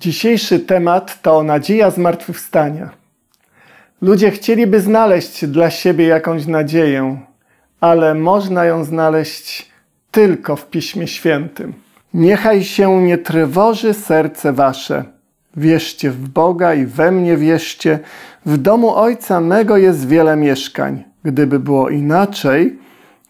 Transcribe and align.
Dzisiejszy 0.00 0.60
temat 0.60 1.22
to 1.22 1.42
nadzieja 1.42 1.90
zmartwychwstania. 1.90 2.90
Ludzie 4.02 4.30
chcieliby 4.30 4.80
znaleźć 4.80 5.46
dla 5.46 5.70
siebie 5.70 6.06
jakąś 6.06 6.46
nadzieję, 6.46 7.20
ale 7.80 8.14
można 8.14 8.64
ją 8.64 8.84
znaleźć 8.84 9.70
tylko 10.10 10.56
w 10.56 10.66
Piśmie 10.66 11.06
Świętym. 11.06 11.72
Niechaj 12.14 12.64
się 12.64 13.02
nie 13.02 13.18
trwoży 13.18 13.94
serce 13.94 14.52
wasze. 14.52 15.04
Wierzcie 15.56 16.10
w 16.10 16.28
Boga 16.28 16.74
i 16.74 16.86
we 16.86 17.12
mnie 17.12 17.36
wierzcie. 17.36 17.98
W 18.46 18.56
domu 18.56 18.94
Ojca 18.94 19.40
mego 19.40 19.76
jest 19.76 20.08
wiele 20.08 20.36
mieszkań. 20.36 21.04
Gdyby 21.24 21.58
było 21.58 21.88
inaczej, 21.88 22.78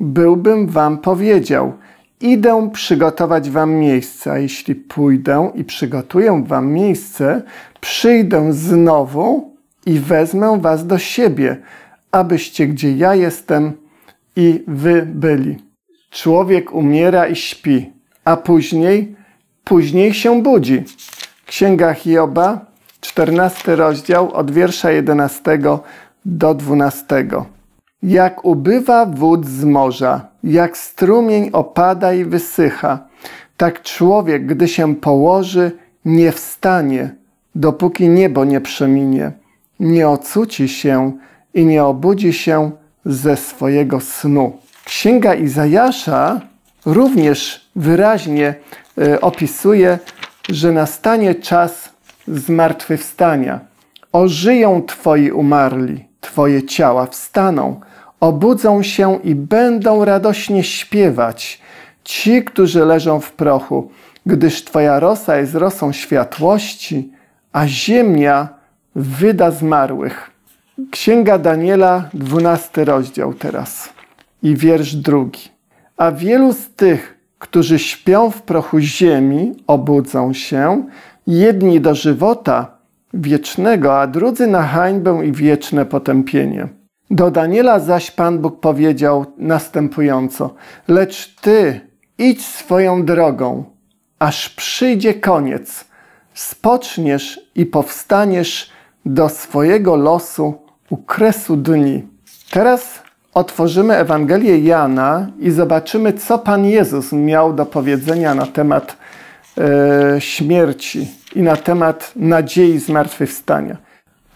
byłbym 0.00 0.68
wam 0.68 0.98
powiedział– 0.98 1.72
Idę 2.20 2.70
przygotować 2.72 3.50
wam 3.50 3.74
miejsce, 3.74 4.32
a 4.32 4.38
jeśli 4.38 4.74
pójdę 4.74 5.50
i 5.54 5.64
przygotuję 5.64 6.44
wam 6.46 6.72
miejsce, 6.72 7.42
przyjdę 7.80 8.52
znowu 8.52 9.56
i 9.86 9.98
wezmę 9.98 10.58
was 10.60 10.86
do 10.86 10.98
siebie, 10.98 11.56
abyście 12.12 12.66
gdzie 12.66 12.96
ja 12.96 13.14
jestem 13.14 13.72
i 14.36 14.64
wy 14.66 15.02
byli. 15.14 15.56
Człowiek 16.10 16.72
umiera 16.74 17.26
i 17.26 17.36
śpi, 17.36 17.92
a 18.24 18.36
później, 18.36 19.16
później 19.64 20.14
się 20.14 20.42
budzi. 20.42 20.84
Księga 21.46 21.94
Hioba, 21.94 22.66
14 23.00 23.76
rozdział 23.76 24.32
od 24.32 24.50
wiersza 24.50 24.90
11 24.90 25.58
do 26.24 26.54
12. 26.54 27.26
Jak 28.02 28.44
ubywa 28.44 29.06
wód 29.06 29.46
z 29.46 29.64
morza, 29.64 30.28
jak 30.44 30.76
strumień 30.76 31.50
opada 31.52 32.12
i 32.14 32.24
wysycha, 32.24 32.98
tak 33.56 33.82
człowiek, 33.82 34.46
gdy 34.46 34.68
się 34.68 34.94
położy, 34.94 35.72
nie 36.04 36.32
wstanie, 36.32 37.14
dopóki 37.54 38.08
niebo 38.08 38.44
nie 38.44 38.60
przeminie, 38.60 39.32
nie 39.80 40.08
ocuci 40.08 40.68
się 40.68 41.12
i 41.54 41.64
nie 41.64 41.84
obudzi 41.84 42.32
się 42.32 42.70
ze 43.04 43.36
swojego 43.36 44.00
snu. 44.00 44.52
Księga 44.84 45.34
Izajasza 45.34 46.40
również 46.86 47.70
wyraźnie 47.76 48.54
y, 48.98 49.20
opisuje, 49.20 49.98
że 50.48 50.72
nastanie 50.72 51.34
czas 51.34 51.88
zmartwychwstania. 52.28 53.60
Ożyją 54.12 54.82
Twoi 54.82 55.30
umarli, 55.30 56.04
Twoje 56.20 56.62
ciała 56.62 57.06
wstaną 57.06 57.80
obudzą 58.20 58.82
się 58.82 59.18
i 59.24 59.34
będą 59.34 60.04
radośnie 60.04 60.64
śpiewać 60.64 61.60
ci, 62.04 62.44
którzy 62.44 62.84
leżą 62.84 63.20
w 63.20 63.32
prochu, 63.32 63.90
gdyż 64.26 64.64
Twoja 64.64 65.00
rosa 65.00 65.36
jest 65.36 65.54
rosą 65.54 65.92
światłości, 65.92 67.12
a 67.52 67.66
ziemia 67.66 68.48
wyda 68.94 69.50
zmarłych. 69.50 70.30
Księga 70.90 71.38
Daniela, 71.38 72.08
dwunasty 72.14 72.84
rozdział 72.84 73.34
teraz 73.34 73.88
i 74.42 74.56
wiersz 74.56 74.94
drugi. 74.94 75.48
A 75.96 76.12
wielu 76.12 76.52
z 76.52 76.68
tych, 76.68 77.18
którzy 77.38 77.78
śpią 77.78 78.30
w 78.30 78.42
prochu 78.42 78.80
ziemi, 78.80 79.54
obudzą 79.66 80.32
się, 80.32 80.84
jedni 81.26 81.80
do 81.80 81.94
żywota 81.94 82.76
wiecznego, 83.14 84.00
a 84.00 84.06
drudzy 84.06 84.46
na 84.46 84.62
hańbę 84.62 85.26
i 85.26 85.32
wieczne 85.32 85.86
potępienie. 85.86 86.68
Do 87.10 87.30
Daniela 87.30 87.78
zaś 87.80 88.10
Pan 88.10 88.38
Bóg 88.38 88.60
powiedział 88.60 89.26
następująco: 89.38 90.54
Lecz 90.88 91.34
ty 91.34 91.80
idź 92.18 92.46
swoją 92.46 93.04
drogą, 93.04 93.64
aż 94.18 94.48
przyjdzie 94.48 95.14
koniec. 95.14 95.84
Spoczniesz 96.34 97.40
i 97.54 97.66
powstaniesz 97.66 98.70
do 99.06 99.28
swojego 99.28 99.96
losu 99.96 100.54
u 100.90 100.96
kresu 100.96 101.56
dni. 101.56 102.06
Teraz 102.50 103.02
otworzymy 103.34 103.96
Ewangelię 103.96 104.58
Jana 104.58 105.26
i 105.38 105.50
zobaczymy, 105.50 106.12
co 106.12 106.38
Pan 106.38 106.64
Jezus 106.64 107.12
miał 107.12 107.52
do 107.52 107.66
powiedzenia 107.66 108.34
na 108.34 108.46
temat 108.46 108.96
e, 109.58 110.20
śmierci 110.20 111.08
i 111.34 111.42
na 111.42 111.56
temat 111.56 112.12
nadziei 112.16 112.78
zmartwychwstania. 112.78 113.76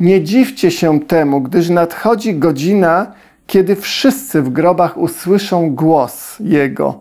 Nie 0.00 0.22
dziwcie 0.22 0.70
się 0.70 1.00
temu, 1.00 1.40
gdyż 1.40 1.68
nadchodzi 1.68 2.34
godzina, 2.34 3.12
kiedy 3.46 3.76
wszyscy 3.76 4.42
w 4.42 4.50
grobach 4.50 4.98
usłyszą 4.98 5.70
głos 5.74 6.36
Jego 6.40 7.00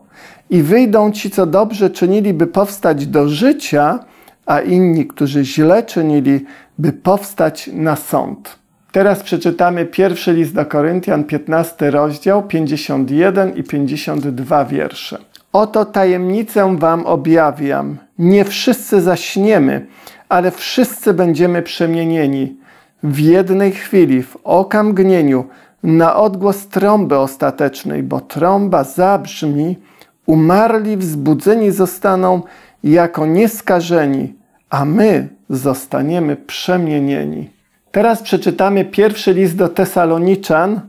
i 0.49 0.61
wyjdą 0.61 1.11
ci, 1.11 1.29
co 1.29 1.45
dobrze 1.45 1.89
czynili, 1.89 2.33
by 2.33 2.47
powstać 2.47 3.05
do 3.07 3.29
życia, 3.29 3.99
a 4.45 4.59
inni, 4.59 5.07
którzy 5.07 5.45
źle 5.45 5.83
czynili, 5.83 6.45
by 6.77 6.93
powstać 6.93 7.69
na 7.73 7.95
sąd. 7.95 8.59
Teraz 8.91 9.23
przeczytamy 9.23 9.85
pierwszy 9.85 10.33
list 10.33 10.53
do 10.53 10.65
Koryntian, 10.65 11.23
15 11.23 11.91
rozdział, 11.91 12.43
51 12.43 13.55
i 13.55 13.63
52 13.63 14.65
wiersze. 14.65 15.17
Oto 15.53 15.85
tajemnicę 15.85 16.77
wam 16.77 17.05
objawiam. 17.05 17.97
Nie 18.19 18.45
wszyscy 18.45 19.01
zaśniemy, 19.01 19.85
ale 20.29 20.51
wszyscy 20.51 21.13
będziemy 21.13 21.61
przemienieni 21.61 22.58
w 23.03 23.19
jednej 23.19 23.71
chwili, 23.71 24.23
w 24.23 24.37
okamgnieniu, 24.43 25.45
na 25.83 26.15
odgłos 26.15 26.67
trąby 26.67 27.17
ostatecznej, 27.17 28.03
bo 28.03 28.21
trąba 28.21 28.83
zabrzmi, 28.83 29.77
umarli 30.25 30.97
wzbudzeni 30.97 31.71
zostaną 31.71 32.41
jako 32.83 33.25
nieskażeni, 33.25 34.33
a 34.69 34.85
my 34.85 35.27
zostaniemy 35.49 36.35
przemienieni. 36.35 37.49
Teraz 37.91 38.21
przeczytamy 38.21 38.85
pierwszy 38.85 39.33
list 39.33 39.55
do 39.55 39.69
Tesaloniczan, 39.69 40.81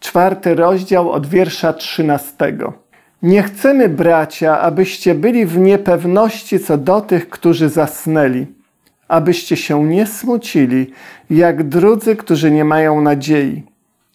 czwarty 0.00 0.54
rozdział 0.54 1.10
od 1.10 1.26
wiersza 1.26 1.72
trzynastego. 1.72 2.72
Nie 3.22 3.42
chcemy, 3.42 3.88
bracia, 3.88 4.60
abyście 4.60 5.14
byli 5.14 5.46
w 5.46 5.58
niepewności 5.58 6.60
co 6.60 6.78
do 6.78 7.00
tych, 7.00 7.28
którzy 7.30 7.68
zasnęli 7.68 8.46
abyście 9.12 9.56
się 9.56 9.84
nie 9.84 10.06
smucili, 10.06 10.90
jak 11.30 11.68
drudzy, 11.68 12.16
którzy 12.16 12.50
nie 12.50 12.64
mają 12.64 13.00
nadziei. 13.00 13.62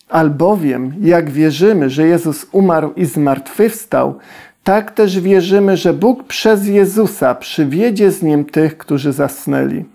Albowiem, 0.09 0.93
jak 1.01 1.29
wierzymy, 1.29 1.89
że 1.89 2.07
Jezus 2.07 2.45
umarł 2.51 2.93
i 2.93 3.05
zmartwychwstał, 3.05 4.17
tak 4.63 4.91
też 4.91 5.19
wierzymy, 5.19 5.77
że 5.77 5.93
Bóg 5.93 6.23
przez 6.23 6.67
Jezusa 6.67 7.35
przywiedzie 7.35 8.11
z 8.11 8.23
Nim 8.23 8.45
tych, 8.45 8.77
którzy 8.77 9.13
zasnęli. 9.13 9.85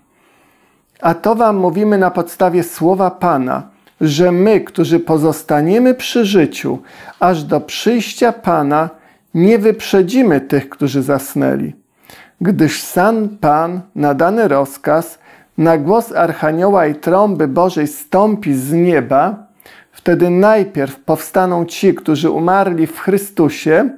A 1.00 1.14
to 1.14 1.34
Wam 1.34 1.56
mówimy 1.56 1.98
na 1.98 2.10
podstawie 2.10 2.62
słowa 2.62 3.10
Pana, 3.10 3.62
że 4.00 4.32
my, 4.32 4.60
którzy 4.60 5.00
pozostaniemy 5.00 5.94
przy 5.94 6.24
życiu, 6.24 6.78
aż 7.20 7.44
do 7.44 7.60
przyjścia 7.60 8.32
Pana, 8.32 8.90
nie 9.34 9.58
wyprzedzimy 9.58 10.40
tych, 10.40 10.69
którzy 10.69 11.02
zasnęli 11.02 11.81
gdyż 12.41 12.82
sam 12.82 13.28
Pan 13.28 13.81
na 13.94 14.15
dany 14.15 14.48
rozkaz 14.48 15.19
na 15.59 15.78
głos 15.78 16.12
Archanioła 16.12 16.87
i 16.87 16.94
trąby 16.94 17.48
Bożej 17.48 17.87
stąpi 17.87 18.54
z 18.54 18.72
nieba, 18.72 19.47
wtedy 19.93 20.31
najpierw 20.31 21.00
powstaną 21.00 21.65
ci, 21.65 21.94
którzy 21.94 22.31
umarli 22.31 22.87
w 22.87 23.00
Chrystusie, 23.00 23.91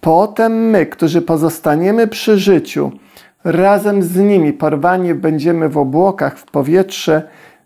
potem 0.00 0.70
my, 0.70 0.86
którzy 0.86 1.22
pozostaniemy 1.22 2.06
przy 2.06 2.38
życiu, 2.38 2.92
razem 3.44 4.02
z 4.02 4.16
nimi 4.16 4.52
porwani 4.52 5.14
będziemy 5.14 5.68
w 5.68 5.78
obłokach 5.78 6.38
w 6.38 6.44
powietrze 6.44 7.22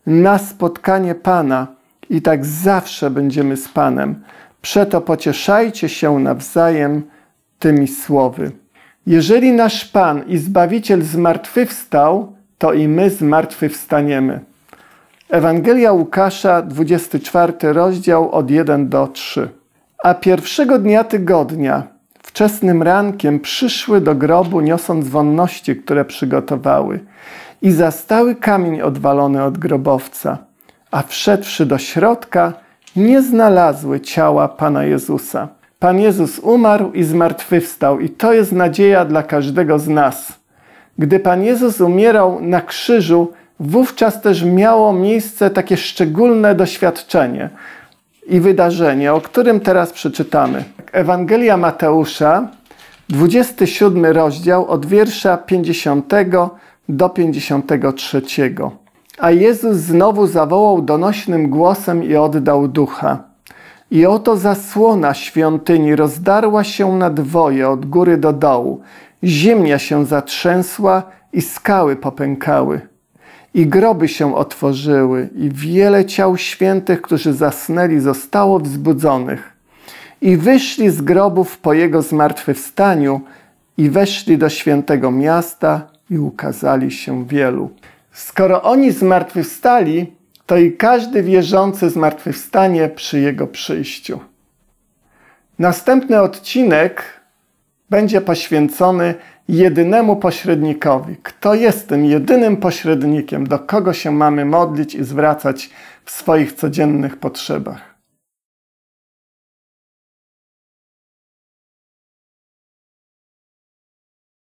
na 0.07 0.39
spotkanie 0.39 1.15
Pana 1.15 1.67
i 2.11 2.23
tak 2.23 2.45
zawsze 2.45 3.11
będziemy 3.11 3.57
z 3.57 3.69
Panem. 3.69 4.23
Przeto 4.63 5.01
pocieszajcie 5.01 5.89
się 5.89 6.19
nawzajem 6.19 7.03
tymi 7.59 7.89
słowy. 7.89 8.53
Jeżeli 9.07 9.53
nasz 9.53 9.85
Pan 9.85 10.25
i 10.27 10.39
Zbawiciel 10.39 11.03
zmartwychwstał, 11.03 12.33
to 12.59 12.73
i 12.73 12.89
my 12.89 13.11
zmartwychwstaniemy. 13.11 14.41
Ewangelia 15.31 15.93
Łukasza, 15.93 16.63
24 16.63 17.53
rozdział 17.63 18.31
od 18.31 18.51
1 18.51 18.89
do 18.89 19.07
3. 19.07 19.49
A 19.99 20.15
pierwszego 20.15 20.79
dnia 20.79 21.05
tygodnia, 21.05 21.83
wczesnym 22.23 22.83
rankiem, 22.83 23.41
przyszły 23.41 24.01
do 24.01 24.15
grobu, 24.15 24.61
niosąc 24.61 25.09
wonności, 25.09 25.77
które 25.77 26.05
przygotowały, 26.05 27.01
i 27.63 27.71
zastały 27.71 28.35
kamień 28.35 28.81
odwalony 28.81 29.45
od 29.45 29.59
grobowca. 29.59 30.39
A 30.91 31.03
wszedłszy 31.03 31.67
do 31.67 31.79
środka, 31.79 32.53
nie 32.97 33.23
znalazły 33.23 34.01
ciała 34.01 34.49
Pana 34.49 34.85
Jezusa. 34.85 35.49
Pan 35.81 36.01
Jezus 36.01 36.39
umarł 36.39 36.93
i 36.93 37.03
zmartwychwstał, 37.03 38.01
i 38.01 38.09
to 38.09 38.33
jest 38.33 38.53
nadzieja 38.53 39.05
dla 39.05 39.23
każdego 39.23 39.79
z 39.79 39.89
nas. 39.89 40.33
Gdy 40.99 41.21
Pan 41.21 41.43
Jezus 41.43 41.81
umierał 41.81 42.41
na 42.41 42.61
krzyżu, 42.61 43.33
wówczas 43.61 44.21
też 44.21 44.45
miało 44.45 44.93
miejsce 44.93 45.51
takie 45.51 45.77
szczególne 45.77 46.55
doświadczenie 46.55 47.51
i 48.27 48.41
wydarzenie, 48.41 49.13
o 49.13 49.21
którym 49.21 49.61
teraz 49.61 49.93
przeczytamy. 49.93 50.65
Ewangelia 50.93 51.57
Mateusza, 51.57 52.49
27 53.09 54.05
rozdział, 54.05 54.67
od 54.67 54.87
wiersza 54.87 55.37
50 55.37 56.13
do 56.89 57.09
53. 57.09 58.23
A 59.19 59.31
Jezus 59.31 59.77
znowu 59.77 60.27
zawołał 60.27 60.83
donośnym 60.83 61.51
głosem 61.51 62.05
i 62.05 62.17
oddał 62.17 62.69
ducha. 62.69 63.30
I 63.91 64.07
oto 64.07 64.37
zasłona 64.37 65.15
świątyni 65.15 65.97
rozdarła 65.97 66.65
się 66.65 66.97
na 66.97 67.11
dwoje 67.11 67.69
od 67.69 67.87
góry 67.87 68.17
do 68.17 68.33
dołu. 68.33 68.81
Ziemia 69.25 69.79
się 69.79 70.07
zatrzęsła 70.07 71.03
i 71.33 71.43
skały 71.43 71.97
popękały. 71.97 72.81
I 73.55 73.67
groby 73.67 74.09
się 74.09 74.37
otworzyły, 74.37 75.29
i 75.37 75.51
wiele 75.51 76.05
ciał 76.05 76.37
świętych, 76.37 77.03
którzy 77.03 77.33
zasnęli, 77.33 78.01
zostało 78.01 78.61
wzbudzonych. 78.61 79.53
I 80.21 80.37
wyszli 80.37 80.91
z 80.91 81.03
grobów 81.03 81.59
po 81.59 81.73
jego 81.75 82.03
zmartwychwstaniu 82.03 83.21
i 83.77 83.91
weszli 83.91 84.39
do 84.39 84.49
świętego 84.49 85.11
miasta 85.11 85.87
i 86.11 86.19
ukazali 86.19 86.91
się 86.91 87.27
wielu. 87.27 87.71
Skoro 88.13 88.63
oni 88.63 88.93
zmartwychwstali, 88.93 90.13
to 90.51 90.57
i 90.57 90.73
każdy 90.73 91.23
wierzący 91.23 91.91
zmartwychwstanie 91.91 92.89
przy 92.89 93.21
jego 93.21 93.47
przyjściu. 93.47 94.21
Następny 95.59 96.21
odcinek 96.23 97.03
będzie 97.91 98.21
poświęcony 98.21 99.15
jedynemu 99.49 100.17
pośrednikowi. 100.17 101.17
Kto 101.23 101.55
jest 101.55 101.89
tym 101.89 102.05
jedynym 102.05 102.57
pośrednikiem, 102.57 103.47
do 103.47 103.59
kogo 103.59 103.93
się 103.93 104.11
mamy 104.11 104.45
modlić 104.45 104.95
i 104.95 105.05
zwracać 105.05 105.71
w 106.05 106.11
swoich 106.11 106.53
codziennych 106.53 107.17
potrzebach. 107.17 107.90